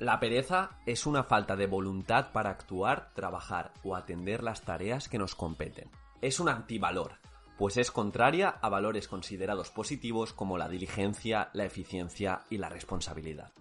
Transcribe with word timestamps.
La 0.00 0.18
pereza 0.18 0.78
es 0.86 1.04
una 1.04 1.24
falta 1.24 1.56
de 1.56 1.66
voluntad 1.66 2.32
para 2.32 2.48
actuar, 2.48 3.10
trabajar 3.12 3.74
o 3.84 3.94
atender 3.94 4.42
las 4.42 4.62
tareas 4.62 5.10
que 5.10 5.18
nos 5.18 5.34
competen. 5.34 5.90
Es 6.22 6.40
un 6.40 6.48
antivalor, 6.48 7.18
pues 7.58 7.76
es 7.76 7.90
contraria 7.90 8.48
a 8.48 8.70
valores 8.70 9.08
considerados 9.08 9.68
positivos 9.68 10.32
como 10.32 10.56
la 10.56 10.70
diligencia, 10.70 11.50
la 11.52 11.66
eficiencia 11.66 12.40
y 12.48 12.56
la 12.56 12.70
responsabilidad. 12.70 13.52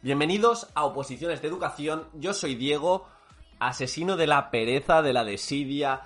Bienvenidos 0.00 0.66
a 0.74 0.86
Oposiciones 0.86 1.42
de 1.42 1.48
Educación, 1.48 2.06
yo 2.14 2.32
soy 2.32 2.54
Diego, 2.54 3.06
asesino 3.58 4.16
de 4.16 4.28
la 4.28 4.50
pereza, 4.50 5.02
de 5.02 5.12
la 5.12 5.24
desidia, 5.24 6.04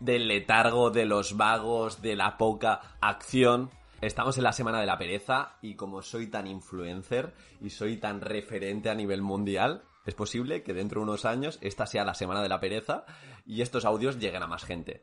del 0.00 0.28
letargo, 0.28 0.88
de 0.88 1.04
los 1.04 1.36
vagos, 1.36 2.00
de 2.00 2.16
la 2.16 2.38
poca 2.38 2.80
acción. 3.02 3.68
Estamos 4.00 4.36
en 4.36 4.44
la 4.44 4.52
semana 4.52 4.80
de 4.80 4.86
la 4.86 4.98
pereza 4.98 5.56
y 5.62 5.76
como 5.76 6.02
soy 6.02 6.26
tan 6.26 6.46
influencer 6.46 7.32
y 7.60 7.70
soy 7.70 7.96
tan 7.96 8.20
referente 8.20 8.90
a 8.90 8.94
nivel 8.94 9.22
mundial, 9.22 9.82
es 10.04 10.14
posible 10.14 10.62
que 10.62 10.74
dentro 10.74 11.00
de 11.00 11.04
unos 11.04 11.24
años 11.24 11.58
esta 11.62 11.86
sea 11.86 12.04
la 12.04 12.14
semana 12.14 12.42
de 12.42 12.48
la 12.48 12.60
pereza 12.60 13.06
y 13.46 13.62
estos 13.62 13.84
audios 13.84 14.18
lleguen 14.18 14.42
a 14.42 14.46
más 14.46 14.64
gente. 14.64 15.02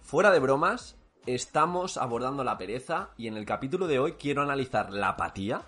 Fuera 0.00 0.30
de 0.30 0.38
bromas, 0.38 0.96
estamos 1.26 1.98
abordando 1.98 2.44
la 2.44 2.56
pereza 2.56 3.10
y 3.18 3.26
en 3.26 3.36
el 3.36 3.44
capítulo 3.44 3.86
de 3.86 3.98
hoy 3.98 4.12
quiero 4.12 4.42
analizar 4.42 4.90
la 4.90 5.10
apatía, 5.10 5.62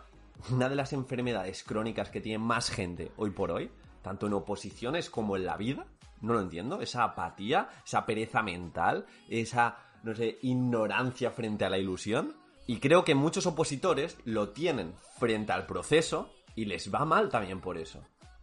una 0.50 0.70
de 0.70 0.76
las 0.76 0.94
enfermedades 0.94 1.62
crónicas 1.62 2.08
que 2.08 2.22
tiene 2.22 2.38
más 2.38 2.70
gente 2.70 3.12
hoy 3.18 3.30
por 3.30 3.50
hoy, 3.50 3.70
tanto 4.00 4.26
en 4.26 4.32
oposiciones 4.32 5.10
como 5.10 5.36
en 5.36 5.44
la 5.44 5.58
vida. 5.58 5.86
No 6.22 6.32
lo 6.32 6.40
entiendo, 6.40 6.80
esa 6.80 7.04
apatía, 7.04 7.68
esa 7.84 8.06
pereza 8.06 8.42
mental, 8.42 9.04
esa, 9.28 9.76
no 10.02 10.14
sé, 10.14 10.38
ignorancia 10.42 11.30
frente 11.30 11.66
a 11.66 11.70
la 11.70 11.78
ilusión. 11.78 12.39
Y 12.70 12.78
creo 12.78 13.04
que 13.04 13.16
muchos 13.16 13.46
opositores 13.46 14.16
lo 14.24 14.50
tienen 14.50 14.94
frente 15.18 15.50
al 15.50 15.66
proceso 15.66 16.30
y 16.54 16.66
les 16.66 16.94
va 16.94 17.04
mal 17.04 17.28
también 17.28 17.60
por 17.60 17.76
eso. 17.76 18.00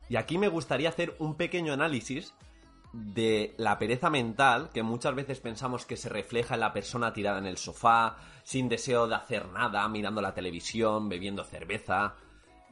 Y 0.09 0.17
aquí 0.17 0.38
me 0.38 0.50
gustaría 0.50 0.89
hacer 0.89 1.16
un 1.20 1.36
pequeño 1.36 1.72
análisis 1.72 2.33
de 2.92 3.55
la 3.55 3.80
pereza 3.80 4.09
mental 4.09 4.70
que 4.73 4.83
muchas 4.83 5.16
veces 5.16 5.39
pensamos 5.39 5.86
que 5.86 5.95
se 5.95 6.09
refleja 6.09 6.55
en 6.55 6.59
la 6.59 6.73
persona 6.73 7.14
tirada 7.14 7.38
en 7.38 7.45
el 7.45 7.55
sofá, 7.55 8.17
sin 8.44 8.67
deseo 8.67 9.08
de 9.08 9.16
hacer 9.16 9.48
nada, 9.48 9.88
mirando 9.88 10.20
la 10.20 10.33
televisión, 10.33 11.08
bebiendo 11.08 11.45
cerveza. 11.45 12.16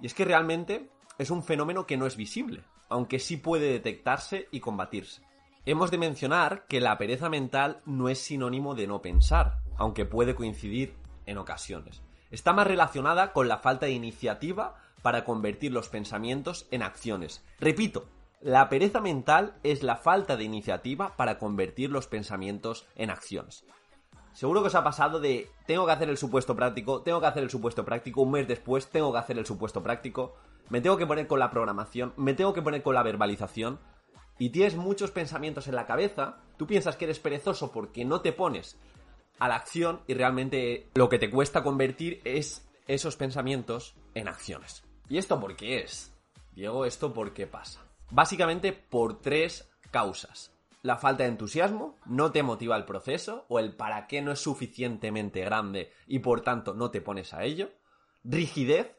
Y 0.02 0.08
es 0.08 0.14
que 0.14 0.26
realmente 0.26 0.89
es 1.17 1.30
un 1.30 1.42
fenómeno 1.42 1.88
que 1.88 1.95
no 1.95 2.06
es 2.06 2.17
visible, 2.17 2.64
aunque 2.89 3.17
sí 3.17 3.38
puede 3.38 3.72
detectarse 3.72 4.50
y 4.52 4.59
combatirse. 4.59 5.22
Hemos 5.66 5.89
de 5.89 6.00
mencionar 6.00 6.67
que 6.67 6.81
la 6.81 6.98
pereza 6.98 7.30
mental 7.30 7.80
no 7.86 8.09
es 8.09 8.20
sinónimo 8.20 8.76
de 8.76 8.88
no 8.88 9.02
pensar, 9.02 9.59
aunque 9.78 10.03
puede 10.03 10.36
coincidir 10.36 11.05
en 11.26 11.38
ocasiones. 11.38 12.02
Está 12.31 12.54
más 12.54 12.68
relacionada 12.68 13.34
con 13.34 13.48
la 13.48 13.58
falta 13.58 13.86
de 13.86 13.94
iniciativa 13.94 14.76
para 15.02 15.23
convertir 15.23 15.72
los 15.72 15.90
pensamientos 15.90 16.67
en 16.72 16.82
acciones. 16.82 17.44
Repito, 17.60 18.05
la 18.42 18.70
pereza 18.70 19.02
mental 19.02 19.55
es 19.64 19.83
la 19.83 19.95
falta 19.95 20.36
de 20.36 20.44
iniciativa 20.44 21.16
para 21.16 21.39
convertir 21.39 21.92
los 21.92 22.08
pensamientos 22.08 22.88
en 22.95 23.10
acciones. 23.10 23.66
Seguro 24.33 24.61
que 24.61 24.67
os 24.67 24.76
ha 24.76 24.83
pasado 24.83 25.20
de 25.20 25.49
tengo 25.66 25.86
que 25.86 25.94
hacer 25.94 26.10
el 26.10 26.17
supuesto 26.17 26.55
práctico, 26.55 27.02
tengo 27.02 27.22
que 27.22 27.28
hacer 27.28 27.44
el 27.44 27.49
supuesto 27.49 27.86
práctico, 27.86 28.22
un 28.22 28.32
mes 28.32 28.48
después 28.48 28.89
tengo 28.89 29.14
que 29.14 29.20
hacer 29.20 29.38
el 29.38 29.45
supuesto 29.45 29.82
práctico, 29.82 30.36
me 30.70 30.82
tengo 30.82 30.98
que 30.98 31.08
poner 31.08 31.28
con 31.28 31.39
la 31.39 31.52
programación, 31.52 32.14
me 32.17 32.33
tengo 32.33 32.54
que 32.54 32.61
poner 32.61 32.83
con 32.83 32.95
la 32.95 33.04
verbalización 33.04 33.80
y 34.38 34.49
tienes 34.49 34.76
muchos 34.76 35.11
pensamientos 35.11 35.67
en 35.67 35.76
la 35.76 35.86
cabeza, 35.86 36.39
tú 36.58 36.67
piensas 36.67 36.98
que 36.98 37.05
eres 37.05 37.20
perezoso 37.20 37.72
porque 37.72 38.04
no 38.04 38.20
te 38.22 38.33
pones 38.33 38.78
a 39.40 39.48
la 39.48 39.56
acción 39.56 40.02
y 40.08 40.14
realmente 40.14 40.90
lo 40.96 41.10
que 41.10 41.20
te 41.20 41.30
cuesta 41.30 41.64
convertir 41.64 42.22
es 42.23 42.68
esos 42.88 43.16
pensamientos 43.16 43.96
en 44.14 44.28
acciones. 44.28 44.84
¿Y 45.10 45.18
esto 45.18 45.40
por 45.40 45.56
qué 45.56 45.80
es? 45.80 46.14
Diego, 46.54 46.86
¿esto 46.86 47.14
por 47.14 47.34
qué 47.34 47.48
pasa? 47.48 47.82
Básicamente 48.12 48.73
por 48.73 49.22
tres 49.22 49.70
causas. 49.92 50.52
La 50.82 50.98
falta 50.98 51.23
de 51.23 51.30
entusiasmo, 51.30 51.96
no 52.06 52.32
te 52.32 52.44
motiva 52.44 52.78
el 52.78 52.86
proceso, 52.86 53.46
o 53.50 53.58
el 53.58 53.76
para 53.76 54.06
qué 54.06 54.22
no 54.22 54.32
es 54.32 54.40
suficientemente 54.40 55.42
grande 55.42 55.92
y 56.06 56.20
por 56.20 56.42
tanto 56.42 56.76
no 56.76 56.92
te 56.92 57.02
pones 57.02 57.34
a 57.34 57.44
ello. 57.44 57.72
Rigidez, 58.23 58.96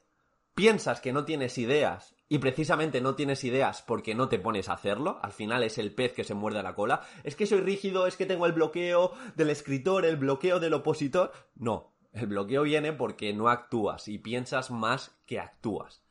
piensas 0.57 1.01
que 1.01 1.13
no 1.13 1.25
tienes 1.25 1.59
ideas 1.59 2.16
y 2.29 2.39
precisamente 2.39 3.01
no 3.01 3.15
tienes 3.15 3.45
ideas 3.45 3.83
porque 3.83 4.15
no 4.15 4.29
te 4.29 4.39
pones 4.39 4.69
a 4.69 4.75
hacerlo, 4.75 5.19
al 5.23 5.33
final 5.33 5.63
es 5.63 5.79
el 5.79 5.95
pez 5.95 6.13
que 6.13 6.25
se 6.25 6.35
muerde 6.35 6.63
la 6.63 6.75
cola, 6.75 7.03
es 7.25 7.37
que 7.37 7.47
soy 7.47 7.61
rígido, 7.61 8.07
es 8.07 8.17
que 8.17 8.27
tengo 8.27 8.47
el 8.47 8.53
bloqueo 8.53 9.13
del 9.37 9.51
escritor, 9.51 10.05
el 10.05 10.17
bloqueo 10.17 10.59
del 10.59 10.75
opositor. 10.75 11.33
No, 11.55 11.95
el 12.13 12.27
bloqueo 12.27 12.63
viene 12.63 12.93
porque 12.93 13.33
no 13.33 13.49
actúas 13.49 14.09
y 14.09 14.19
piensas 14.19 14.71
más 14.71 15.17
que 15.27 15.39
actúas. 15.39 16.03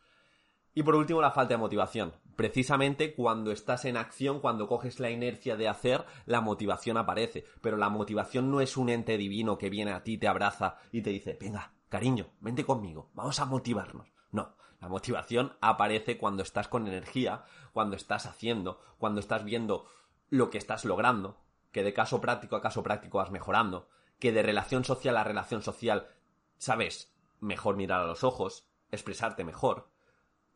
Y 0.73 0.83
por 0.83 0.95
último, 0.95 1.21
la 1.21 1.31
falta 1.31 1.53
de 1.53 1.59
motivación. 1.59 2.13
Precisamente 2.35 3.15
cuando 3.15 3.51
estás 3.51 3.85
en 3.85 3.95
acción, 3.95 4.41
cuando 4.41 4.67
coges 4.67 4.99
la 4.99 5.09
inercia 5.09 5.55
de 5.55 5.69
hacer, 5.69 6.05
la 6.25 6.41
motivación 6.41 6.97
aparece. 6.97 7.45
Pero 7.61 7.77
la 7.77 7.89
motivación 7.89 8.51
no 8.51 8.59
es 8.59 8.75
un 8.75 8.89
ente 8.89 9.17
divino 9.17 9.57
que 9.57 9.69
viene 9.69 9.93
a 9.93 10.03
ti, 10.03 10.17
te 10.17 10.27
abraza 10.27 10.77
y 10.91 11.01
te 11.01 11.11
dice, 11.11 11.37
venga, 11.39 11.73
cariño, 11.87 12.27
vente 12.41 12.65
conmigo, 12.65 13.09
vamos 13.13 13.39
a 13.39 13.45
motivarnos. 13.45 14.14
No, 14.35 14.53
la 14.81 14.89
motivación 14.89 15.53
aparece 15.61 16.17
cuando 16.17 16.43
estás 16.43 16.67
con 16.67 16.87
energía, 16.87 17.45
cuando 17.71 17.95
estás 17.95 18.25
haciendo, 18.25 18.81
cuando 18.97 19.21
estás 19.21 19.45
viendo 19.45 19.87
lo 20.29 20.49
que 20.49 20.57
estás 20.57 20.83
logrando, 20.83 21.37
que 21.71 21.83
de 21.83 21.93
caso 21.93 22.19
práctico 22.19 22.57
a 22.57 22.61
caso 22.61 22.83
práctico 22.83 23.19
vas 23.19 23.31
mejorando, 23.31 23.87
que 24.19 24.33
de 24.33 24.43
relación 24.43 24.83
social 24.83 25.15
a 25.15 25.23
relación 25.23 25.61
social 25.61 26.09
sabes 26.57 27.15
mejor 27.39 27.77
mirar 27.77 28.01
a 28.01 28.07
los 28.07 28.25
ojos, 28.25 28.67
expresarte 28.91 29.45
mejor, 29.45 29.87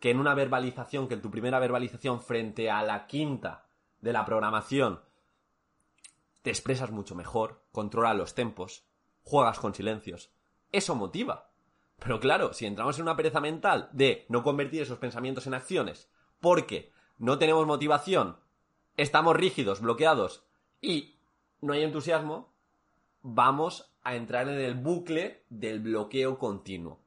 que 0.02 0.12
en 0.12 0.20
una 0.20 0.36
verbalización, 0.36 1.08
que 1.08 1.14
en 1.14 1.22
tu 1.22 1.32
primera 1.32 1.60
verbalización 1.60 2.20
frente 2.20 2.70
a 2.70 2.84
la 2.84 3.08
quinta 3.08 3.66
de 4.02 4.12
la 4.12 4.26
programación, 4.26 5.00
te 6.42 6.50
expresas 6.50 6.92
mucho 6.92 7.16
mejor, 7.16 7.64
controla 7.72 8.14
los 8.14 8.36
tempos, 8.36 8.84
juegas 9.24 9.58
con 9.58 9.74
silencios. 9.74 10.32
Eso 10.74 10.96
motiva. 10.96 11.49
Pero 12.00 12.20
claro, 12.20 12.54
si 12.54 12.66
entramos 12.66 12.98
en 12.98 13.04
una 13.04 13.16
pereza 13.16 13.42
mental 13.42 13.90
de 13.92 14.26
no 14.30 14.44
convertir 14.44 14.82
esos 14.82 15.00
pensamientos 15.00 15.48
en 15.48 15.54
acciones, 15.54 16.10
porque 16.40 16.92
no 17.18 17.38
tenemos 17.38 17.68
motivación, 17.68 18.38
estamos 18.96 19.36
rígidos, 19.36 19.82
bloqueados 19.82 20.46
y 20.82 21.16
no 21.62 21.74
hay 21.74 21.84
entusiasmo, 21.84 22.54
vamos 23.22 23.94
a 24.04 24.16
entrar 24.16 24.48
en 24.48 24.60
el 24.60 24.76
bucle 24.76 25.44
del 25.50 25.80
bloqueo 25.82 26.38
continuo. 26.38 27.02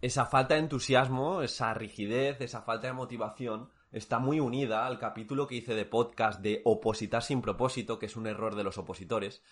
Esa 0.00 0.26
falta 0.26 0.54
de 0.54 0.60
entusiasmo, 0.60 1.42
esa 1.42 1.72
rigidez, 1.74 2.40
esa 2.40 2.62
falta 2.62 2.86
de 2.86 2.92
motivación 2.92 3.70
está 3.92 4.18
muy 4.18 4.40
unida 4.40 4.86
al 4.86 4.98
capítulo 4.98 5.46
que 5.46 5.56
hice 5.56 5.74
de 5.74 5.84
podcast 5.84 6.40
de 6.40 6.62
opositar 6.64 7.22
sin 7.22 7.40
propósito, 7.40 7.98
que 7.98 8.06
es 8.06 8.16
un 8.16 8.26
error 8.26 8.54
de 8.54 8.64
los 8.64 8.76
opositores, 8.76 9.42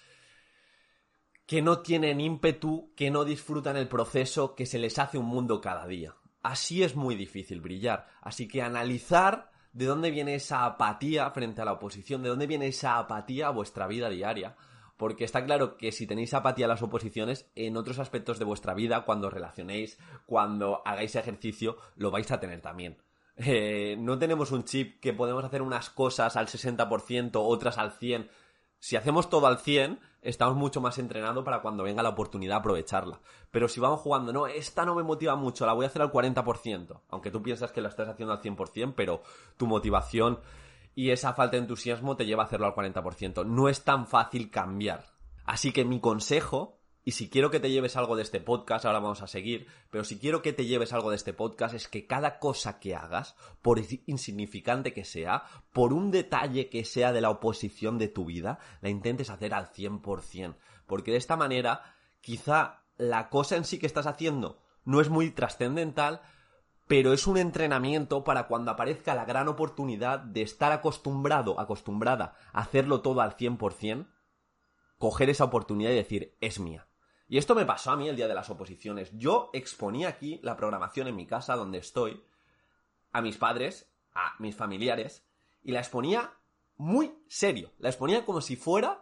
que 1.47 1.63
no 1.63 1.81
tienen 1.81 2.21
ímpetu, 2.21 2.93
que 2.95 3.11
no 3.11 3.25
disfrutan 3.25 3.77
el 3.77 3.89
proceso, 3.89 4.55
que 4.55 4.67
se 4.67 4.79
les 4.79 4.99
hace 4.99 5.19
un 5.19 5.27
mundo 5.27 5.61
cada 5.61 5.87
día. 5.87 6.15
Así 6.43 6.83
es 6.83 6.97
muy 6.97 7.15
difícil 7.15 7.61
brillar. 7.61 8.07
Así 8.21 8.49
que 8.49 8.63
analizar 8.63 9.51
de 9.73 9.87
dónde 9.87 10.11
viene 10.11 10.35
esa 10.35 10.65
apatía 10.65 11.31
frente 11.31 11.63
a 11.63 11.65
la 11.65 11.73
oposición, 11.73 12.23
de 12.23 12.29
dónde 12.29 12.47
viene 12.47 12.67
esa 12.67 12.99
apatía 12.99 13.49
a 13.49 13.53
vuestra 13.53 13.87
vida 13.87 14.09
diaria, 14.09 14.57
porque 14.97 15.25
está 15.25 15.45
claro 15.45 15.77
que 15.77 15.93
si 15.93 16.07
tenéis 16.07 16.35
apatía 16.35 16.67
a 16.67 16.69
las 16.69 16.83
oposiciones, 16.83 17.51
en 17.55 17.77
otros 17.77 17.99
aspectos 17.99 18.39
de 18.39 18.45
vuestra 18.45 18.75
vida, 18.75 19.05
cuando 19.05 19.31
relacionéis, 19.31 19.99
cuando 20.27 20.83
hagáis 20.85 21.17
ejercicio, 21.17 21.77
lo 21.97 22.11
vais 22.11 22.31
a 22.31 22.41
tener 22.41 22.61
también. 22.61 22.99
Eh, 23.37 23.97
no 23.99 24.19
tenemos 24.19 24.53
un 24.53 24.65
chip 24.65 25.01
que 25.01 25.15
podemos 25.15 25.43
hacer 25.45 25.63
unas 25.63 25.91
cosas 25.91 26.37
al 26.37 26.47
60%, 26.47 27.31
otras 27.35 27.79
al 27.79 27.93
100%. 27.99 28.29
Si 28.83 28.97
hacemos 28.97 29.31
todo 29.31 29.47
al 29.47 29.61
100, 29.61 30.01
estamos 30.23 30.57
mucho 30.57 30.81
más 30.81 30.99
entrenados 30.99 31.45
para 31.45 31.63
cuando 31.63 31.85
venga 31.85 32.03
la 32.03 32.09
oportunidad 32.09 32.57
aprovecharla. 32.57 33.21
Pero 33.53 33.69
si 33.69 33.79
vamos 33.79 34.01
jugando, 34.01 34.33
no, 34.33 34.49
esta 34.49 34.85
no 34.85 34.97
me 34.97 35.05
motiva 35.05 35.37
mucho, 35.37 35.65
la 35.65 35.73
voy 35.73 35.85
a 35.85 35.87
hacer 35.87 36.03
al 36.03 36.11
40%. 36.11 37.01
Aunque 37.11 37.31
tú 37.31 37.41
piensas 37.45 37.71
que 37.71 37.81
la 37.81 37.91
estás 37.91 38.09
haciendo 38.09 38.33
al 38.33 38.43
100%, 38.43 38.95
pero 38.97 39.23
tu 39.57 39.69
motivación 39.69 40.41
y 40.97 41.11
esa 41.11 41.33
falta 41.33 41.53
de 41.53 41.63
entusiasmo 41.63 42.17
te 42.17 42.27
lleva 42.27 42.43
a 42.43 42.47
hacerlo 42.47 42.67
al 42.67 42.75
40%. 42.75 43.47
No 43.47 43.69
es 43.69 43.85
tan 43.85 44.09
fácil 44.09 44.51
cambiar. 44.51 45.05
Así 45.45 45.71
que 45.71 45.85
mi 45.85 46.01
consejo, 46.01 46.81
y 47.05 47.13
si 47.13 47.29
quiero 47.29 47.51
que 47.51 47.59
te 47.59 47.71
lleves 47.71 47.97
algo 47.97 48.15
de 48.15 48.23
este 48.23 48.41
podcast, 48.41 48.85
ahora 48.85 49.01
vamos 49.01 49.23
a 49.23 49.27
seguir, 49.27 49.67
pero 49.91 50.05
si 50.05 50.19
quiero 50.19 50.41
que 50.41 50.53
te 50.53 50.67
lleves 50.67 50.93
algo 50.93 51.11
de 51.11 51.17
este 51.17 51.33
podcast 51.33 51.75
es 51.75 51.89
que 51.89 52.07
cada 52.07 52.39
cosa 52.39 52.79
que 52.79 52.95
hagas, 52.95 53.35
por 53.61 53.81
insignificante 54.07 54.93
que 54.93 55.05
sea, 55.05 55.45
por 55.73 55.93
un 55.93 56.13
detalle 56.13 56.69
que 56.69 56.85
sea 56.85 57.13
de 57.13 57.21
la 57.21 57.31
oposición 57.31 57.99
de 57.99 58.07
tu 58.07 58.25
vida, 58.27 58.61
la 58.83 58.89
intentes 58.89 59.31
hacer 59.31 59.53
al 59.53 59.73
100%. 59.73 60.55
Porque 60.87 61.11
de 61.11 61.17
esta 61.17 61.37
manera, 61.37 61.97
quizá 62.21 62.85
la 62.99 63.31
cosa 63.31 63.57
en 63.57 63.65
sí 63.65 63.79
que 63.79 63.87
estás 63.87 64.07
haciendo 64.07 64.61
no 64.85 65.01
es 65.01 65.09
muy 65.09 65.31
trascendental, 65.31 66.23
pero 66.87 67.13
es 67.13 67.27
un 67.27 67.37
entrenamiento 67.37 68.23
para 68.23 68.47
cuando 68.47 68.71
aparezca 68.71 69.15
la 69.15 69.25
gran 69.25 69.49
oportunidad 69.49 70.21
de 70.21 70.43
estar 70.43 70.71
acostumbrado, 70.71 71.59
acostumbrada 71.59 72.37
a 72.53 72.61
hacerlo 72.61 73.01
todo 73.01 73.23
al 73.23 73.37
100%, 73.37 74.07
coger 74.99 75.31
esa 75.31 75.45
oportunidad 75.45 75.91
y 75.91 75.97
decir, 75.97 76.37
es 76.41 76.61
mía. 76.61 76.87
Y 77.33 77.39
esto 77.39 77.55
me 77.55 77.65
pasó 77.65 77.93
a 77.93 77.97
mí 77.97 78.11
el 78.11 78.17
día 78.17 78.29
de 78.29 78.35
las 78.35 78.51
oposiciones. 78.51 79.11
Yo 79.15 79.49
exponía 79.55 80.09
aquí 80.11 80.39
la 80.43 80.55
programación 80.55 81.09
en 81.09 81.17
mi 81.17 81.25
casa 81.25 81.57
donde 81.57 81.79
estoy 81.79 82.23
a 83.11 83.23
mis 83.23 83.39
padres, 83.39 83.91
a 84.13 84.35
mis 84.39 84.55
familiares, 84.55 85.25
y 85.63 85.73
la 85.73 85.79
exponía 85.79 86.35
muy 86.77 87.11
serio. 87.29 87.71
La 87.79 87.89
exponía 87.89 88.27
como 88.27 88.43
si 88.43 88.57
fuera 88.57 89.01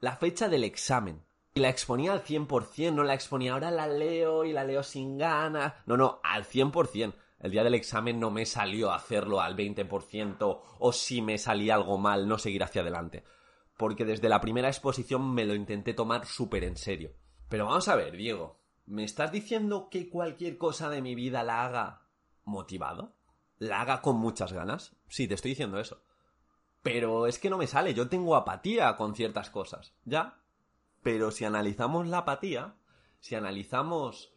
la 0.00 0.16
fecha 0.16 0.48
del 0.48 0.64
examen. 0.64 1.22
Y 1.54 1.60
la 1.60 1.68
exponía 1.68 2.10
al 2.10 2.24
100%, 2.24 2.94
no 2.94 3.04
la 3.04 3.14
exponía 3.14 3.52
ahora 3.52 3.70
la 3.70 3.86
leo 3.86 4.44
y 4.44 4.52
la 4.52 4.64
leo 4.64 4.82
sin 4.82 5.16
ganas. 5.16 5.74
No, 5.86 5.96
no, 5.96 6.18
al 6.24 6.44
100%. 6.44 7.14
El 7.38 7.52
día 7.52 7.62
del 7.62 7.76
examen 7.76 8.18
no 8.18 8.32
me 8.32 8.44
salió 8.44 8.90
hacerlo 8.90 9.40
al 9.40 9.56
20% 9.56 10.62
o 10.80 10.92
si 10.92 11.22
me 11.22 11.38
salía 11.38 11.76
algo 11.76 11.96
mal 11.96 12.26
no 12.26 12.38
seguir 12.38 12.64
hacia 12.64 12.82
adelante. 12.82 13.22
Porque 13.76 14.04
desde 14.04 14.28
la 14.28 14.40
primera 14.40 14.66
exposición 14.66 15.32
me 15.32 15.44
lo 15.44 15.54
intenté 15.54 15.94
tomar 15.94 16.26
súper 16.26 16.64
en 16.64 16.76
serio. 16.76 17.12
Pero 17.52 17.66
vamos 17.66 17.86
a 17.88 17.96
ver, 17.96 18.16
Diego, 18.16 18.56
¿me 18.86 19.04
estás 19.04 19.30
diciendo 19.30 19.90
que 19.90 20.08
cualquier 20.08 20.56
cosa 20.56 20.88
de 20.88 21.02
mi 21.02 21.14
vida 21.14 21.42
la 21.42 21.66
haga 21.66 22.00
motivado? 22.44 23.14
¿La 23.58 23.82
haga 23.82 24.00
con 24.00 24.16
muchas 24.16 24.54
ganas? 24.54 24.96
Sí, 25.08 25.28
te 25.28 25.34
estoy 25.34 25.50
diciendo 25.50 25.78
eso. 25.78 26.02
Pero 26.80 27.26
es 27.26 27.38
que 27.38 27.50
no 27.50 27.58
me 27.58 27.66
sale, 27.66 27.92
yo 27.92 28.08
tengo 28.08 28.36
apatía 28.36 28.96
con 28.96 29.14
ciertas 29.14 29.50
cosas, 29.50 29.92
¿ya? 30.06 30.40
Pero 31.02 31.30
si 31.30 31.44
analizamos 31.44 32.06
la 32.06 32.18
apatía, 32.20 32.76
si 33.20 33.34
analizamos 33.34 34.32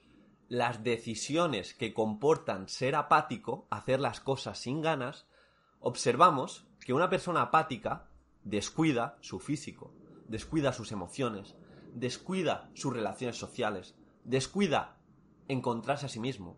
las 0.50 0.84
decisiones 0.84 1.74
que 1.74 1.94
comportan 1.94 2.68
ser 2.68 2.96
apático, 2.96 3.66
hacer 3.70 4.02
las 4.02 4.20
cosas 4.20 4.60
sin 4.60 4.82
ganas, 4.82 5.26
observamos 5.80 6.68
que 6.82 6.92
una 6.92 7.10
persona 7.10 7.44
apática 7.44 8.10
descuida 8.44 9.18
su 9.22 9.40
físico, 9.40 9.94
descuida 10.28 10.74
sus 10.74 10.92
emociones, 10.92 11.56
descuida 11.96 12.70
sus 12.74 12.94
relaciones 12.94 13.38
sociales, 13.38 13.96
descuida 14.24 14.98
encontrarse 15.48 16.06
a 16.06 16.10
sí 16.10 16.20
mismo. 16.20 16.58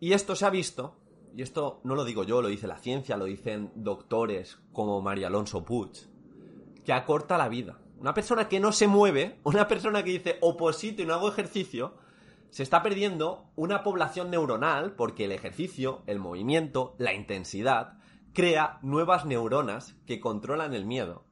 Y 0.00 0.14
esto 0.14 0.34
se 0.34 0.46
ha 0.46 0.50
visto, 0.50 0.96
y 1.36 1.42
esto 1.42 1.80
no 1.84 1.94
lo 1.94 2.04
digo 2.04 2.24
yo, 2.24 2.42
lo 2.42 2.48
dice 2.48 2.66
la 2.66 2.78
ciencia, 2.78 3.16
lo 3.16 3.26
dicen 3.26 3.70
doctores 3.76 4.58
como 4.72 5.00
María 5.00 5.28
Alonso 5.28 5.64
Puig, 5.64 5.92
que 6.84 6.92
acorta 6.92 7.38
la 7.38 7.48
vida. 7.48 7.78
Una 7.98 8.14
persona 8.14 8.48
que 8.48 8.58
no 8.58 8.72
se 8.72 8.88
mueve, 8.88 9.38
una 9.44 9.68
persona 9.68 10.02
que 10.02 10.10
dice 10.10 10.38
oposito 10.40 11.02
y 11.02 11.06
no 11.06 11.14
hago 11.14 11.28
ejercicio, 11.28 11.94
se 12.50 12.62
está 12.62 12.82
perdiendo 12.82 13.50
una 13.54 13.82
población 13.82 14.30
neuronal 14.30 14.94
porque 14.94 15.26
el 15.26 15.32
ejercicio, 15.32 16.02
el 16.06 16.18
movimiento, 16.18 16.94
la 16.98 17.14
intensidad, 17.14 17.98
crea 18.32 18.78
nuevas 18.82 19.24
neuronas 19.24 19.94
que 20.06 20.20
controlan 20.20 20.74
el 20.74 20.84
miedo 20.84 21.24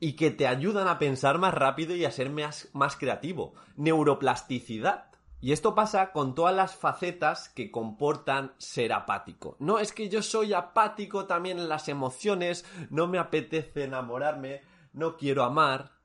y 0.00 0.14
que 0.14 0.30
te 0.30 0.46
ayudan 0.46 0.88
a 0.88 0.98
pensar 0.98 1.38
más 1.38 1.54
rápido 1.54 1.94
y 1.94 2.04
a 2.04 2.10
ser 2.10 2.30
más, 2.30 2.68
más 2.72 2.96
creativo. 2.96 3.54
Neuroplasticidad. 3.76 5.10
Y 5.40 5.52
esto 5.52 5.74
pasa 5.74 6.12
con 6.12 6.34
todas 6.34 6.54
las 6.54 6.74
facetas 6.74 7.48
que 7.50 7.70
comportan 7.70 8.52
ser 8.58 8.92
apático. 8.92 9.56
No 9.58 9.78
es 9.78 9.92
que 9.92 10.08
yo 10.08 10.22
soy 10.22 10.54
apático 10.54 11.26
también 11.26 11.58
en 11.58 11.68
las 11.68 11.88
emociones, 11.88 12.64
no 12.90 13.06
me 13.06 13.18
apetece 13.18 13.84
enamorarme, 13.84 14.62
no 14.92 15.16
quiero 15.16 15.44
amar, 15.44 15.96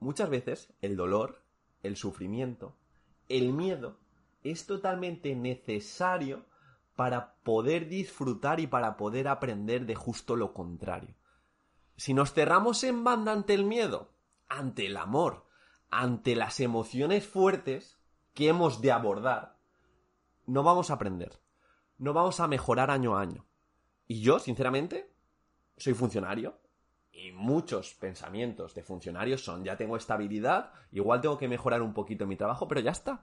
Muchas 0.00 0.30
veces 0.30 0.72
el 0.80 0.96
dolor, 0.96 1.42
el 1.82 1.96
sufrimiento, 1.96 2.76
el 3.28 3.52
miedo 3.52 3.98
es 4.44 4.64
totalmente 4.66 5.34
necesario 5.34 6.46
para 6.94 7.34
poder 7.42 7.88
disfrutar 7.88 8.60
y 8.60 8.68
para 8.68 8.96
poder 8.96 9.26
aprender 9.26 9.86
de 9.86 9.96
justo 9.96 10.36
lo 10.36 10.54
contrario. 10.54 11.16
Si 11.98 12.14
nos 12.14 12.32
cerramos 12.32 12.84
en 12.84 13.04
banda 13.04 13.32
ante 13.32 13.52
el 13.52 13.64
miedo, 13.64 14.14
ante 14.48 14.86
el 14.86 14.96
amor, 14.96 15.46
ante 15.90 16.36
las 16.36 16.60
emociones 16.60 17.26
fuertes 17.26 17.98
que 18.32 18.48
hemos 18.48 18.80
de 18.80 18.92
abordar, 18.92 19.58
no 20.46 20.62
vamos 20.62 20.90
a 20.90 20.94
aprender, 20.94 21.40
no 21.98 22.12
vamos 22.12 22.40
a 22.40 22.46
mejorar 22.46 22.90
año 22.90 23.18
a 23.18 23.20
año. 23.20 23.44
Y 24.06 24.22
yo, 24.22 24.38
sinceramente, 24.38 25.12
soy 25.76 25.92
funcionario, 25.92 26.58
y 27.10 27.32
muchos 27.32 27.94
pensamientos 27.94 28.74
de 28.76 28.84
funcionarios 28.84 29.42
son, 29.42 29.64
ya 29.64 29.76
tengo 29.76 29.96
estabilidad, 29.96 30.72
igual 30.92 31.20
tengo 31.20 31.36
que 31.36 31.48
mejorar 31.48 31.82
un 31.82 31.94
poquito 31.94 32.28
mi 32.28 32.36
trabajo, 32.36 32.68
pero 32.68 32.80
ya 32.80 32.92
está. 32.92 33.22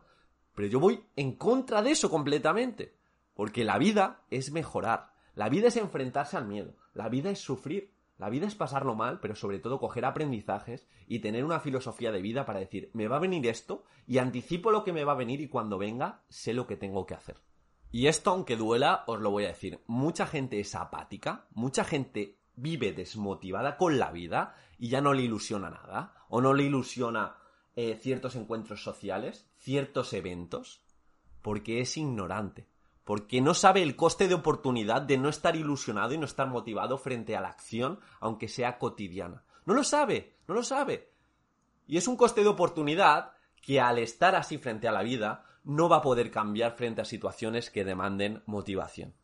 Pero 0.53 0.67
yo 0.67 0.81
voy 0.81 1.01
en 1.15 1.37
contra 1.37 1.81
de 1.81 1.91
eso 1.91 2.09
completamente. 2.09 2.97
Porque 3.35 3.63
la 3.63 3.77
vida 3.77 4.21
es 4.29 4.51
mejorar. 4.51 5.13
La 5.33 5.47
vida 5.47 5.69
es 5.69 5.77
enfrentarse 5.77 6.35
al 6.35 6.45
miedo. 6.45 6.75
La 6.93 7.07
vida 7.07 7.29
es 7.29 7.39
sufrir. 7.39 7.94
La 8.17 8.29
vida 8.29 8.47
es 8.47 8.55
pasarlo 8.55 8.95
mal, 8.95 9.19
pero 9.19 9.35
sobre 9.35 9.59
todo 9.59 9.79
coger 9.79 10.05
aprendizajes 10.05 10.87
y 11.07 11.19
tener 11.19 11.43
una 11.43 11.59
filosofía 11.59 12.11
de 12.11 12.21
vida 12.21 12.45
para 12.45 12.59
decir, 12.59 12.89
me 12.93 13.07
va 13.07 13.17
a 13.17 13.19
venir 13.19 13.45
esto 13.47 13.83
y 14.07 14.19
anticipo 14.19 14.71
lo 14.71 14.83
que 14.83 14.93
me 14.93 15.03
va 15.03 15.13
a 15.13 15.17
venir 15.17 15.41
y 15.41 15.49
cuando 15.49 15.77
venga 15.77 16.23
sé 16.29 16.53
lo 16.53 16.65
que 16.65 16.77
tengo 16.77 17.05
que 17.05 17.13
hacer. 17.13 17.41
Y 17.91 18.07
esto, 18.07 18.31
aunque 18.31 18.55
duela, 18.55 19.03
os 19.07 19.19
lo 19.19 19.31
voy 19.31 19.45
a 19.45 19.49
decir, 19.49 19.81
mucha 19.87 20.25
gente 20.27 20.59
es 20.59 20.75
apática, 20.75 21.47
mucha 21.51 21.83
gente 21.83 22.39
vive 22.55 22.93
desmotivada 22.93 23.77
con 23.77 23.99
la 23.99 24.11
vida 24.11 24.55
y 24.77 24.89
ya 24.89 25.01
no 25.01 25.13
le 25.13 25.23
ilusiona 25.23 25.69
nada, 25.69 26.13
o 26.29 26.41
no 26.41 26.53
le 26.53 26.63
ilusiona 26.63 27.37
eh, 27.75 27.97
ciertos 28.01 28.35
encuentros 28.35 28.83
sociales, 28.83 29.49
ciertos 29.57 30.13
eventos, 30.13 30.85
porque 31.41 31.81
es 31.81 31.97
ignorante, 31.97 32.67
porque 33.05 33.39
no 33.39 33.53
sabe 33.53 33.81
el 33.81 33.95
coste 33.95 34.27
de 34.27 34.33
oportunidad 34.33 35.01
de 35.01 35.17
no 35.17 35.29
estar 35.29 35.55
ilusionado 35.55 36.13
y 36.13 36.17
no 36.17 36.25
estar 36.25 36.49
motivado 36.49 36.97
frente 36.97 37.37
a 37.37 37.41
la 37.41 37.47
acción, 37.47 38.01
aunque 38.19 38.49
sea 38.49 38.77
cotidiana. 38.77 39.45
No 39.65 39.73
lo 39.73 39.85
sabe, 39.85 40.35
no 40.47 40.53
lo 40.53 40.63
sabe. 40.63 41.13
Y 41.87 41.97
es 41.97 42.09
un 42.09 42.17
coste 42.17 42.41
de 42.41 42.49
oportunidad 42.49 43.31
que 43.61 43.79
al 43.79 43.99
estar 43.99 44.35
así 44.35 44.57
frente 44.57 44.89
a 44.89 44.91
la 44.91 45.03
vida 45.03 45.45
no 45.63 45.87
va 45.87 45.97
a 45.97 46.01
poder 46.01 46.29
cambiar 46.29 46.75
frente 46.75 47.01
a 47.01 47.05
situaciones 47.05 47.69
que 47.69 47.85
demanden 47.85 48.43
motivación 48.45 49.15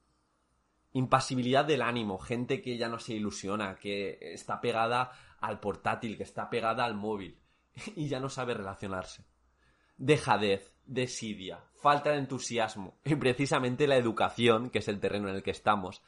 impasibilidad 0.94 1.66
del 1.66 1.82
ánimo, 1.82 2.18
gente 2.18 2.62
que 2.62 2.78
ya 2.78 2.90
no 2.90 3.00
se 3.00 3.14
ilusiona, 3.14 3.76
que 3.76 4.18
está 4.34 4.60
pegada 4.60 5.12
al 5.40 5.60
portátil, 5.60 6.18
que 6.18 6.24
está 6.24 6.50
pegada 6.50 6.86
al 6.86 6.96
móvil 6.96 7.40
y 7.96 8.08
ya 8.08 8.20
no 8.20 8.30
sabe 8.30 8.54
relacionarse. 8.54 9.26
Dejadez, 9.98 10.71
desidia, 10.86 11.64
falta 11.76 12.12
de 12.12 12.18
entusiasmo 12.18 12.96
y 13.06 13.16
precisamente 13.16 13.88
la 13.88 13.98
educación, 13.98 14.70
que 14.70 14.80
es 14.80 14.88
el 14.88 15.00
terreno 15.00 15.30
en 15.30 15.36
el 15.36 15.44
que 15.44 15.52
estamos, 15.52 16.02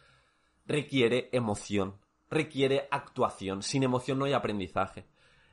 requiere 0.66 1.30
emoción, 1.32 1.96
requiere 2.30 2.88
actuación. 2.92 3.64
Sin 3.64 3.84
emoción 3.84 4.20
no 4.20 4.26
hay 4.26 4.34
aprendizaje. 4.34 5.06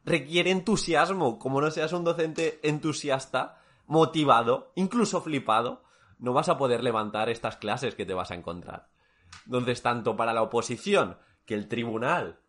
Requiere 0.04 0.50
entusiasmo, 0.50 1.38
como 1.38 1.60
no 1.60 1.70
seas 1.70 1.92
un 1.92 2.04
docente 2.04 2.58
entusiasta, 2.62 3.60
motivado, 3.86 4.72
incluso 4.76 5.20
flipado, 5.20 5.82
no 6.18 6.32
vas 6.32 6.48
a 6.48 6.56
poder 6.56 6.82
levantar 6.82 7.28
estas 7.28 7.56
clases 7.56 7.94
que 7.94 8.06
te 8.06 8.14
vas 8.14 8.30
a 8.30 8.34
encontrar. 8.34 8.88
Entonces, 9.46 9.82
tanto 9.82 10.16
para 10.16 10.32
la 10.32 10.42
oposición, 10.42 11.18
que 11.44 11.54
el 11.54 11.68
tribunal 11.68 12.40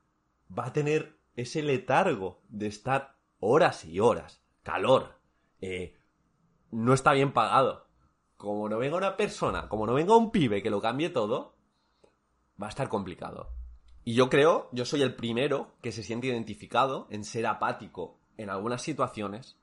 va 0.57 0.67
a 0.67 0.73
tener 0.73 1.17
ese 1.35 1.63
letargo 1.63 2.41
de 2.49 2.67
estar 2.67 3.15
horas 3.39 3.85
y 3.85 3.99
horas, 3.99 4.41
calor, 4.63 5.17
eh, 5.59 5.97
no 6.71 6.93
está 6.93 7.13
bien 7.13 7.33
pagado. 7.33 7.87
Como 8.37 8.67
no 8.69 8.79
venga 8.79 8.97
una 8.97 9.17
persona, 9.17 9.69
como 9.69 9.85
no 9.85 9.93
venga 9.93 10.15
un 10.15 10.31
pibe 10.31 10.63
que 10.63 10.71
lo 10.71 10.81
cambie 10.81 11.09
todo, 11.09 11.55
va 12.61 12.67
a 12.67 12.69
estar 12.69 12.89
complicado. 12.89 13.51
Y 14.03 14.15
yo 14.15 14.29
creo, 14.29 14.69
yo 14.71 14.85
soy 14.85 15.03
el 15.03 15.15
primero 15.15 15.73
que 15.81 15.91
se 15.91 16.01
siente 16.01 16.27
identificado 16.27 17.07
en 17.11 17.23
ser 17.23 17.45
apático 17.45 18.17
en 18.37 18.49
algunas 18.49 18.81
situaciones. 18.81 19.57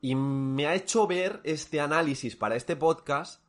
Y 0.00 0.16
me 0.16 0.66
ha 0.66 0.74
hecho 0.74 1.06
ver 1.06 1.40
este 1.44 1.80
análisis 1.80 2.34
para 2.34 2.56
este 2.56 2.74
podcast 2.74 3.44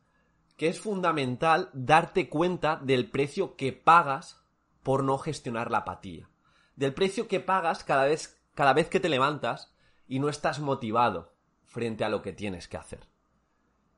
que 0.56 0.68
es 0.68 0.78
fundamental 0.78 1.68
darte 1.72 2.28
cuenta 2.28 2.76
del 2.76 3.10
precio 3.10 3.56
que 3.56 3.72
pagas 3.72 4.40
por 4.84 5.02
no 5.02 5.18
gestionar 5.18 5.72
la 5.72 5.78
apatía. 5.78 6.28
Del 6.76 6.94
precio 6.94 7.26
que 7.26 7.40
pagas 7.40 7.82
cada 7.82 8.04
vez, 8.04 8.40
cada 8.54 8.72
vez 8.72 8.88
que 8.88 9.00
te 9.00 9.08
levantas 9.08 9.74
y 10.06 10.20
no 10.20 10.28
estás 10.28 10.60
motivado 10.60 11.33
frente 11.74 12.04
a 12.04 12.08
lo 12.08 12.22
que 12.22 12.32
tienes 12.32 12.68
que 12.68 12.76
hacer. 12.76 13.00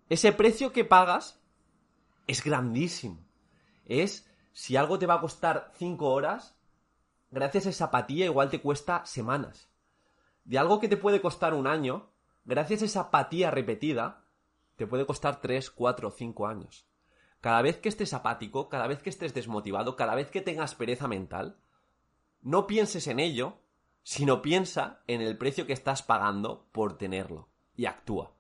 Ese 0.09 0.33
precio 0.33 0.73
que 0.73 0.87
pagas 0.87 1.43
es 2.27 2.43
grandísimo. 2.43 3.19
Es 3.85 4.27
si 4.53 4.77
algo 4.77 4.99
te 4.99 5.05
va 5.05 5.15
a 5.15 5.21
costar 5.21 5.73
5 5.77 6.09
horas, 6.09 6.57
gracias 7.31 7.67
a 7.67 7.69
esa 7.69 7.85
apatía 7.85 8.25
igual 8.25 8.49
te 8.49 8.63
cuesta 8.63 9.05
semanas. 9.05 9.69
De 10.45 10.59
algo 10.59 10.81
que 10.81 10.89
te 10.89 10.97
puede 10.97 11.21
costar 11.21 11.53
un 11.53 11.67
año, 11.67 12.09
gracias 12.47 12.81
a 12.81 12.87
esa 12.87 13.01
apatía 13.01 13.51
repetida, 13.51 14.25
te 14.77 14.87
puede 14.87 15.05
costar 15.05 15.43
3, 15.43 15.71
4 15.71 16.09
o 16.09 16.11
5 16.11 16.47
años. 16.47 16.89
Cada 17.43 17.61
vez 17.61 17.77
que 17.77 17.91
estés 17.91 18.15
apático, 18.15 18.71
cada 18.71 18.87
vez 18.87 19.03
que 19.03 19.11
estés 19.11 19.35
desmotivado, 19.35 19.97
cada 19.97 20.15
vez 20.15 20.31
que 20.31 20.41
tengas 20.41 20.75
pereza 20.75 21.09
mental, 21.09 21.61
no 22.41 22.67
pienses 22.67 23.07
en 23.07 23.21
ello, 23.21 23.59
sino 24.03 24.41
piensa 24.41 25.03
en 25.07 25.21
el 25.21 25.37
precio 25.37 25.67
que 25.67 25.75
estás 25.75 26.03
pagando 26.03 26.69
por 26.73 26.97
tenerlo. 26.97 27.51
Y 27.77 27.87
actúa. 27.87 28.33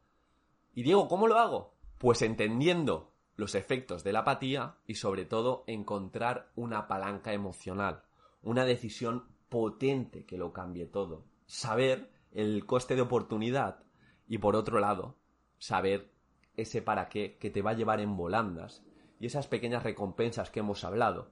Y 0.75 0.83
Diego, 0.83 1.09
¿cómo 1.09 1.27
lo 1.27 1.39
hago? 1.39 1.75
Pues 1.99 2.23
entendiendo 2.23 3.13
los 3.37 3.55
efectos 3.55 4.03
de 4.03 4.13
la 4.13 4.21
apatía 4.21 4.77
y 4.87 4.95
sobre 4.95 5.25
todo 5.25 5.65
encontrar 5.67 6.51
una 6.57 6.89
palanca 6.89 7.33
emocional, 7.33 8.03
una 8.43 8.65
decisión 8.65 9.29
potente 9.49 10.25
que 10.25 10.39
lo 10.39 10.53
cambie 10.53 10.87
todo. 10.87 11.25
Saber 11.47 12.11
el 12.33 12.67
coste 12.67 12.97
de 12.97 13.03
oportunidad 13.03 13.85
y 14.27 14.39
por 14.39 14.57
otro 14.57 14.81
lado, 14.81 15.17
saber 15.59 16.11
ese 16.57 16.83
para 16.83 17.09
qué 17.09 17.37
que 17.39 17.51
te 17.51 17.63
va 17.63 17.71
a 17.71 17.75
llevar 17.75 18.01
en 18.01 18.17
volandas 18.17 18.83
y 19.21 19.27
esas 19.27 19.47
pequeñas 19.47 19.83
recompensas 19.83 20.51
que 20.51 20.61
hemos 20.61 20.85
hablado. 20.85 21.31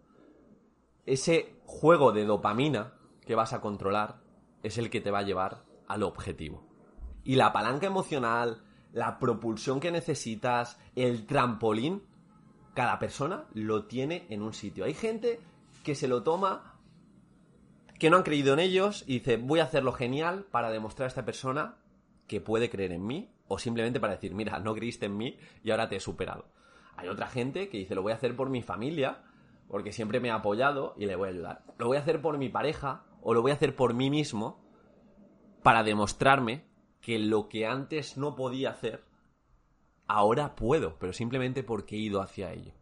Ese 1.07 1.57
juego 1.67 2.13
de 2.13 2.25
dopamina 2.25 2.95
que 3.27 3.35
vas 3.35 3.53
a 3.53 3.61
controlar 3.61 4.21
es 4.63 4.79
el 4.79 4.91
que 4.91 5.01
te 5.01 5.11
va 5.11 5.19
a 5.19 5.25
llevar 5.25 5.65
al 5.87 6.03
objetivo. 6.03 6.64
Y 7.25 7.37
la 7.37 7.53
palanca 7.53 7.87
emocional, 7.87 8.63
la 8.93 9.19
propulsión 9.19 9.81
que 9.81 9.91
necesitas, 9.91 10.79
el 10.95 11.27
trampolín, 11.27 12.03
cada 12.75 12.99
persona 12.99 13.47
lo 13.55 13.87
tiene 13.87 14.27
en 14.29 14.43
un 14.43 14.53
sitio. 14.53 14.85
Hay 14.85 14.95
gente 14.95 15.41
que 15.83 15.95
se 15.95 16.09
lo 16.09 16.23
toma, 16.23 16.79
que 17.99 18.11
no 18.11 18.19
han 18.19 18.23
creído 18.23 18.53
en 18.53 18.61
ellos 18.61 19.05
y 19.07 19.21
dice, 19.21 19.37
voy 19.37 19.61
a 19.61 19.65
hacerlo 19.65 19.93
genial 19.93 20.47
para 20.51 20.71
demostrar 20.71 21.07
a 21.07 21.09
esta 21.09 21.25
persona 21.25 21.77
que 22.27 22.41
puede 22.41 22.71
creer 22.71 22.93
en 22.93 23.07
mí 23.07 23.31
o 23.49 23.59
simplemente 23.59 24.01
para 24.01 24.15
decir, 24.15 24.35
mira, 24.35 24.59
no 24.59 24.75
creíste 24.75 25.07
en 25.07 25.17
mí 25.17 25.39
y 25.63 25.71
ahora 25.71 25.89
te 25.89 25.97
he 25.97 26.01
superado. 26.01 26.47
Hay 26.97 27.09
otra 27.09 27.27
gente 27.27 27.69
que 27.69 27.79
dice, 27.79 27.95
lo 27.95 28.03
voy 28.03 28.13
a 28.13 28.17
hacer 28.17 28.37
por 28.37 28.51
mi 28.51 28.63
familia, 28.63 29.25
porque 29.69 29.93
siempre 29.93 30.21
me 30.21 30.31
ha 30.31 30.37
apoyado 30.37 30.95
y 30.97 31.07
le 31.07 31.17
voy 31.17 31.29
a 31.29 31.33
ayudar. 31.33 31.65
Lo 31.79 31.87
voy 31.87 31.97
a 31.97 32.01
hacer 32.01 32.21
por 32.21 32.39
mi 32.39 32.49
pareja 32.49 33.05
o 33.23 33.35
lo 33.35 33.43
voy 33.43 33.51
a 33.51 33.55
hacer 33.55 33.75
por 33.75 33.95
mí 33.95 34.11
mismo 34.11 34.65
para 35.63 35.83
demostrarme 35.83 36.65
que 37.05 37.19
lo 37.19 37.51
que 37.51 37.67
antes 37.67 38.17
no 38.17 38.35
podía 38.35 38.71
hacer, 38.71 39.05
ahora 40.07 40.55
puedo, 40.55 40.99
pero 40.99 41.13
simplemente 41.13 41.63
porque 41.63 41.97
he 41.97 41.99
ido 41.99 42.23
hacia 42.23 42.51
ello. 42.51 42.73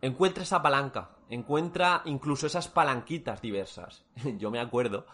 Encuentra 0.00 0.42
esa 0.42 0.62
palanca, 0.62 1.10
encuentra 1.28 2.00
incluso 2.06 2.46
esas 2.46 2.68
palanquitas 2.68 3.42
diversas. 3.42 4.06
Yo 4.38 4.50
me 4.50 4.58
acuerdo 4.58 5.06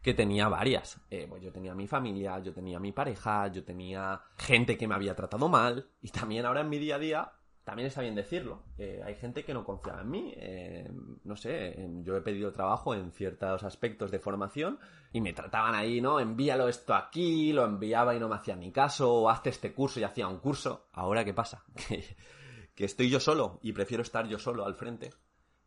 que 0.00 0.14
tenía 0.14 0.48
varias. 0.48 1.00
Eh, 1.10 1.26
pues 1.28 1.42
yo 1.42 1.52
tenía 1.52 1.74
mi 1.74 1.86
familia, 1.86 2.38
yo 2.38 2.54
tenía 2.54 2.78
mi 2.78 2.90
pareja, 2.90 3.48
yo 3.48 3.62
tenía 3.64 4.22
gente 4.38 4.78
que 4.78 4.88
me 4.88 4.94
había 4.94 5.14
tratado 5.14 5.46
mal 5.48 5.90
y 6.00 6.08
también 6.08 6.46
ahora 6.46 6.62
en 6.62 6.70
mi 6.70 6.78
día 6.78 6.94
a 6.94 6.98
día, 6.98 7.32
también 7.64 7.86
está 7.86 8.00
bien 8.00 8.14
decirlo, 8.14 8.62
hay 9.04 9.14
gente 9.16 9.44
que 9.44 9.54
no 9.54 9.64
confiaba 9.64 10.00
en 10.00 10.10
mí. 10.10 10.32
Eh, 10.36 10.90
no 11.24 11.36
sé, 11.36 11.76
yo 12.02 12.16
he 12.16 12.20
pedido 12.22 12.52
trabajo 12.52 12.94
en 12.94 13.12
ciertos 13.12 13.62
aspectos 13.62 14.10
de 14.10 14.18
formación 14.18 14.78
y 15.12 15.20
me 15.20 15.32
trataban 15.32 15.74
ahí, 15.74 16.00
¿no? 16.00 16.20
Envíalo 16.20 16.68
esto 16.68 16.94
aquí, 16.94 17.52
lo 17.52 17.64
enviaba 17.64 18.14
y 18.14 18.20
no 18.20 18.28
me 18.28 18.36
hacían 18.36 18.60
ni 18.60 18.72
caso, 18.72 19.12
o 19.12 19.28
hazte 19.28 19.50
este 19.50 19.74
curso 19.74 20.00
y 20.00 20.04
hacía 20.04 20.26
un 20.26 20.38
curso. 20.38 20.88
Ahora, 20.92 21.24
¿qué 21.24 21.34
pasa? 21.34 21.64
que 22.74 22.84
estoy 22.84 23.10
yo 23.10 23.20
solo 23.20 23.58
y 23.62 23.72
prefiero 23.72 24.02
estar 24.02 24.26
yo 24.26 24.38
solo 24.38 24.64
al 24.64 24.74
frente 24.74 25.10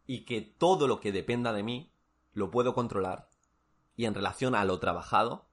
y 0.06 0.26
que 0.26 0.42
todo 0.42 0.88
lo 0.88 1.00
que 1.00 1.12
dependa 1.12 1.54
de 1.54 1.64
mí 1.64 1.94
lo 2.34 2.50
puedo 2.50 2.74
controlar 2.74 3.30
y 3.96 4.06
en 4.06 4.16
relación 4.16 4.56
a 4.56 4.66
lo 4.66 4.80
trabajado 4.80 5.48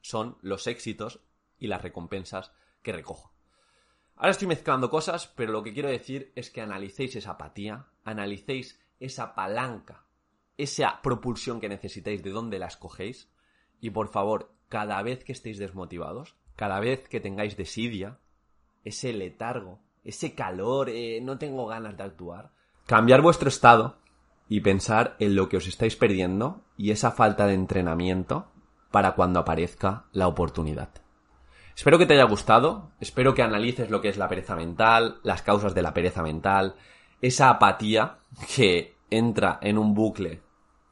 son 0.00 0.38
los 0.40 0.66
éxitos 0.66 1.20
y 1.58 1.68
las 1.68 1.82
recompensas 1.82 2.52
que 2.82 2.92
recojo. 2.92 3.31
Ahora 4.16 4.30
estoy 4.30 4.48
mezclando 4.48 4.90
cosas, 4.90 5.26
pero 5.34 5.52
lo 5.52 5.62
que 5.62 5.72
quiero 5.72 5.88
decir 5.88 6.32
es 6.36 6.50
que 6.50 6.60
analicéis 6.60 7.16
esa 7.16 7.32
apatía, 7.32 7.86
analicéis 8.04 8.80
esa 9.00 9.34
palanca, 9.34 10.04
esa 10.56 11.00
propulsión 11.02 11.60
que 11.60 11.68
necesitáis, 11.68 12.22
de 12.22 12.30
dónde 12.30 12.58
la 12.58 12.66
escogéis, 12.66 13.30
y 13.80 13.90
por 13.90 14.08
favor, 14.08 14.52
cada 14.68 15.02
vez 15.02 15.24
que 15.24 15.32
estéis 15.32 15.58
desmotivados, 15.58 16.36
cada 16.56 16.78
vez 16.78 17.08
que 17.08 17.20
tengáis 17.20 17.56
desidia, 17.56 18.18
ese 18.84 19.12
letargo, 19.12 19.80
ese 20.04 20.34
calor, 20.34 20.88
eh, 20.88 21.20
no 21.20 21.38
tengo 21.38 21.66
ganas 21.66 21.96
de 21.96 22.04
actuar, 22.04 22.52
cambiar 22.86 23.22
vuestro 23.22 23.48
estado 23.48 23.98
y 24.48 24.60
pensar 24.60 25.16
en 25.18 25.34
lo 25.34 25.48
que 25.48 25.56
os 25.56 25.66
estáis 25.66 25.96
perdiendo 25.96 26.62
y 26.76 26.90
esa 26.90 27.10
falta 27.10 27.46
de 27.46 27.54
entrenamiento 27.54 28.52
para 28.90 29.14
cuando 29.14 29.40
aparezca 29.40 30.04
la 30.12 30.28
oportunidad. 30.28 30.90
Espero 31.74 31.98
que 31.98 32.06
te 32.06 32.14
haya 32.14 32.24
gustado, 32.24 32.90
espero 33.00 33.34
que 33.34 33.42
analices 33.42 33.90
lo 33.90 34.00
que 34.00 34.08
es 34.08 34.18
la 34.18 34.28
pereza 34.28 34.54
mental, 34.54 35.18
las 35.22 35.42
causas 35.42 35.74
de 35.74 35.82
la 35.82 35.94
pereza 35.94 36.22
mental, 36.22 36.74
esa 37.20 37.48
apatía 37.48 38.18
que 38.54 38.96
entra 39.10 39.58
en 39.62 39.78
un 39.78 39.94
bucle 39.94 40.42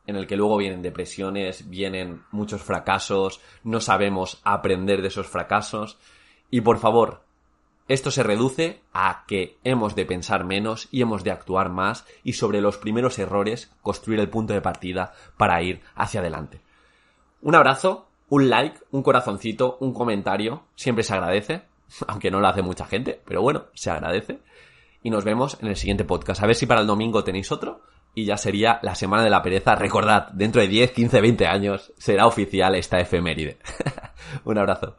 en 0.06 0.16
el 0.16 0.26
que 0.26 0.36
luego 0.36 0.56
vienen 0.56 0.82
depresiones, 0.82 1.68
vienen 1.68 2.22
muchos 2.32 2.62
fracasos, 2.62 3.40
no 3.62 3.80
sabemos 3.80 4.40
aprender 4.42 5.02
de 5.02 5.08
esos 5.08 5.28
fracasos 5.28 5.98
y 6.50 6.62
por 6.62 6.78
favor, 6.78 7.22
esto 7.86 8.10
se 8.10 8.22
reduce 8.22 8.82
a 8.92 9.24
que 9.26 9.58
hemos 9.64 9.94
de 9.94 10.06
pensar 10.06 10.44
menos 10.44 10.88
y 10.90 11.02
hemos 11.02 11.24
de 11.24 11.30
actuar 11.30 11.70
más 11.70 12.06
y 12.24 12.34
sobre 12.34 12.60
los 12.60 12.78
primeros 12.78 13.18
errores 13.18 13.72
construir 13.82 14.20
el 14.20 14.30
punto 14.30 14.52
de 14.52 14.60
partida 14.60 15.12
para 15.36 15.60
ir 15.62 15.80
hacia 15.94 16.20
adelante. 16.20 16.60
Un 17.42 17.54
abrazo, 17.54 18.09
un 18.30 18.48
like, 18.48 18.78
un 18.92 19.02
corazoncito, 19.02 19.76
un 19.80 19.92
comentario, 19.92 20.64
siempre 20.74 21.04
se 21.04 21.12
agradece, 21.12 21.62
aunque 22.06 22.30
no 22.30 22.40
lo 22.40 22.48
hace 22.48 22.62
mucha 22.62 22.86
gente, 22.86 23.20
pero 23.24 23.42
bueno, 23.42 23.66
se 23.74 23.90
agradece. 23.90 24.38
Y 25.02 25.10
nos 25.10 25.24
vemos 25.24 25.58
en 25.60 25.68
el 25.68 25.76
siguiente 25.76 26.04
podcast. 26.04 26.42
A 26.42 26.46
ver 26.46 26.54
si 26.54 26.66
para 26.66 26.80
el 26.80 26.86
domingo 26.86 27.24
tenéis 27.24 27.52
otro 27.52 27.82
y 28.14 28.24
ya 28.24 28.36
sería 28.36 28.80
la 28.82 28.94
semana 28.94 29.24
de 29.24 29.30
la 29.30 29.42
pereza. 29.42 29.74
Recordad, 29.74 30.28
dentro 30.32 30.60
de 30.60 30.68
10, 30.68 30.92
15, 30.92 31.20
20 31.20 31.46
años 31.46 31.92
será 31.96 32.26
oficial 32.26 32.74
esta 32.74 33.00
efeméride. 33.00 33.58
un 34.44 34.58
abrazo. 34.58 34.96